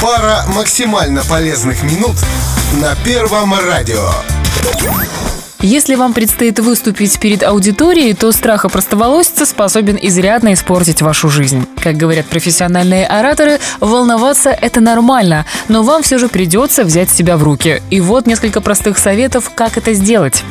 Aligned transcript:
Пара 0.00 0.44
максимально 0.56 1.22
полезных 1.24 1.82
минут 1.82 2.16
на 2.80 2.94
Первом 3.04 3.52
радио. 3.52 4.08
Если 5.60 5.94
вам 5.94 6.14
предстоит 6.14 6.58
выступить 6.58 7.20
перед 7.20 7.42
аудиторией, 7.42 8.14
то 8.14 8.32
страх 8.32 8.64
опростоволосица 8.64 9.44
способен 9.44 9.98
изрядно 10.00 10.54
испортить 10.54 11.02
вашу 11.02 11.28
жизнь. 11.28 11.66
Как 11.82 11.98
говорят 11.98 12.24
профессиональные 12.24 13.06
ораторы, 13.06 13.60
волноваться– 13.80 14.48
это 14.60 14.80
нормально, 14.80 15.44
но 15.68 15.82
вам 15.82 16.02
все 16.02 16.16
же 16.16 16.28
придется 16.28 16.84
взять 16.84 17.10
себя 17.10 17.36
в 17.36 17.42
руки. 17.42 17.82
И 17.90 18.00
вот 18.00 18.26
несколько 18.26 18.62
простых 18.62 18.96
советов, 18.96 19.50
как 19.54 19.76
это 19.76 19.92
сделать. 19.92 20.44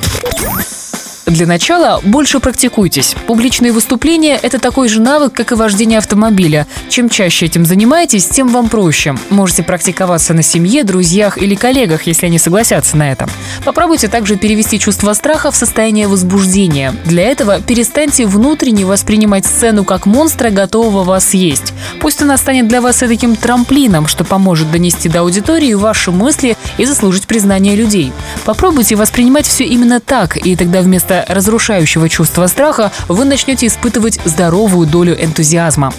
Для 1.29 1.45
начала 1.45 2.01
больше 2.03 2.39
практикуйтесь. 2.39 3.15
Публичные 3.27 3.71
выступления– 3.71 4.39
это 4.41 4.57
такой 4.57 4.89
же 4.89 4.99
навык, 4.99 5.31
как 5.31 5.51
и 5.51 5.55
вождение 5.55 5.99
автомобиля. 5.99 6.65
Чем 6.89 7.07
чаще 7.07 7.45
этим 7.45 7.65
занимаетесь, 7.65 8.27
тем 8.27 8.47
вам 8.47 8.67
проще. 8.67 9.15
Можете 9.29 9.61
практиковаться 9.61 10.33
на 10.33 10.41
семье, 10.41 10.83
друзьях 10.83 11.37
или 11.37 11.53
коллегах, 11.53 12.07
если 12.07 12.25
они 12.25 12.39
согласятся 12.39 12.97
на 12.97 13.11
это. 13.11 13.29
Попробуйте 13.63 14.07
также 14.07 14.37
перевести 14.37 14.79
чувство 14.79 15.13
страха 15.13 15.51
в 15.51 15.55
состояние 15.55 16.07
возбуждения. 16.07 16.95
Для 17.05 17.23
этого 17.25 17.61
перестаньте 17.61 18.25
внутренне 18.25 18.85
воспринимать 18.85 19.45
сцену 19.45 19.83
как 19.83 20.07
монстра, 20.07 20.49
готового 20.49 21.03
вас 21.03 21.29
съесть. 21.29 21.73
Пусть 22.01 22.23
она 22.23 22.37
станет 22.37 22.67
для 22.67 22.81
вас 22.81 22.97
таким 22.97 23.35
трамплином, 23.35 24.07
что 24.07 24.23
поможет 24.23 24.71
донести 24.71 25.09
до 25.09 25.19
аудитории 25.19 25.73
ваши 25.75 26.09
мысли 26.09 26.57
и 26.79 26.85
заслужить 26.85 27.27
признание 27.27 27.75
людей. 27.75 28.11
Попробуйте 28.45 28.95
воспринимать 28.95 29.45
все 29.45 29.63
именно 29.63 29.99
так, 29.99 30.35
и 30.37 30.55
тогда 30.55 30.81
разрушающего 31.27 32.09
чувства 32.09 32.47
страха 32.47 32.91
вы 33.07 33.25
начнете 33.25 33.67
испытывать 33.67 34.19
здоровую 34.25 34.87
долю 34.87 35.15
энтузиазма. 35.21 35.93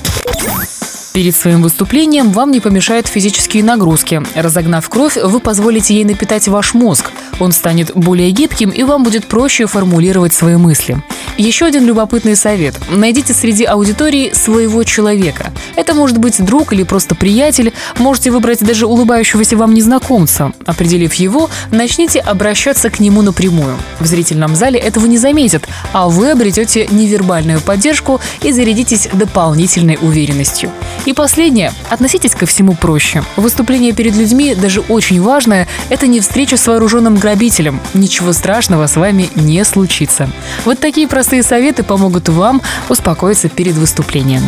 Перед 1.13 1.35
своим 1.35 1.63
выступлением 1.63 2.31
вам 2.31 2.53
не 2.53 2.61
помешают 2.61 3.09
физические 3.09 3.65
нагрузки. 3.65 4.23
Разогнав 4.37 4.89
кровь, 4.89 5.17
вы 5.17 5.41
позволите 5.41 5.95
ей 5.95 6.05
напитать 6.05 6.47
ваш 6.47 6.73
мозг. 6.73 7.11
Он 7.41 7.51
станет 7.51 7.93
более 7.95 8.31
гибким, 8.31 8.71
и 8.71 8.85
вам 8.85 9.03
будет 9.03 9.27
проще 9.27 9.67
формулировать 9.67 10.33
свои 10.33 10.57
мысли. 10.57 11.03
Еще 11.37 11.65
один 11.65 11.85
любопытный 11.85 12.37
совет. 12.37 12.79
Найдите 12.91 13.35
среди 13.35 13.65
аудитории 13.65 14.33
своего 14.35 14.85
человека. 14.85 15.53
Это 15.75 15.95
может 15.95 16.19
быть 16.19 16.45
друг 16.45 16.73
или 16.73 16.85
просто 16.85 17.15
приятель. 17.15 17.73
Можете 17.99 18.31
выбрать 18.31 18.61
даже 18.61 18.87
улыбающегося 18.87 19.57
вам 19.57 19.75
незнакомца. 19.75 20.53
Определив 20.67 21.15
его, 21.15 21.51
начните 21.73 22.21
обращаться 22.21 22.89
к 22.89 23.01
нему 23.01 23.23
напрямую. 23.23 23.77
В 23.99 24.07
зрительном 24.07 24.55
зале 24.55 24.79
этого 24.79 25.07
не 25.07 25.19
заметят, 25.19 25.67
а 25.93 26.09
вы 26.09 26.31
обретете 26.31 26.87
невербальную 26.91 27.61
поддержку 27.61 28.21
и 28.43 28.53
зарядитесь 28.53 29.09
дополнительной 29.13 29.99
уверенностью. 30.01 30.71
И 31.07 31.13
последнее. 31.13 31.73
Относитесь 31.89 32.35
ко 32.35 32.47
всему 32.47 32.75
проще. 32.75 33.23
Выступление 33.37 33.93
перед 33.93 34.15
людьми, 34.15 34.55
даже 34.55 34.81
очень 34.81 35.21
важное, 35.23 35.67
это 35.89 36.07
не 36.07 36.21
встреча 36.21 36.57
с 36.57 36.67
вооруженным 36.67 37.17
грабителем. 37.17 37.81
Ничего 37.95 38.33
страшного 38.33 38.87
с 38.87 38.97
вами 38.97 39.31
не 39.35 39.65
случится. 39.65 40.31
Вот 40.65 40.79
такие 40.79 41.09
простые 41.09 41.43
советы 41.43 41.83
помогут 41.83 42.29
вам 42.29 42.61
успокоиться 42.89 43.49
перед 43.49 43.75
выступлением. 43.75 44.43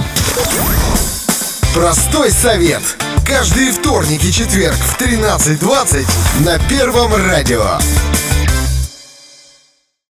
Простой 1.75 2.31
совет. 2.31 2.83
Каждый 3.27 3.71
вторник 3.71 4.23
и 4.25 4.33
четверг 4.33 4.77
в 4.77 5.01
13.20 5.01 6.07
на 6.45 6.59
Первом 6.69 7.15
радио. 7.15 7.79